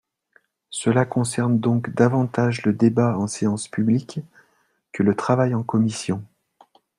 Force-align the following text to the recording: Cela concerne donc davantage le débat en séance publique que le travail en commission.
Cela 0.71 1.05
concerne 1.05 1.59
donc 1.59 1.91
davantage 1.91 2.63
le 2.63 2.73
débat 2.73 3.19
en 3.19 3.27
séance 3.27 3.67
publique 3.67 4.19
que 4.93 5.03
le 5.03 5.13
travail 5.13 5.53
en 5.53 5.61
commission. 5.61 6.23